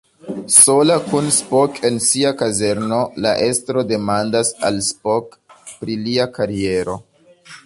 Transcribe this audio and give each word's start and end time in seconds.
Sola 0.53 0.95
kun 1.09 1.27
Spock 1.39 1.77
en 1.89 1.99
sia 2.07 2.31
kazerno, 2.41 3.03
la 3.27 3.35
estro 3.51 3.87
demandas 3.93 4.53
al 4.71 4.83
Spock 4.89 5.41
pri 5.77 6.03
lia 6.09 6.31
kariero. 6.41 7.03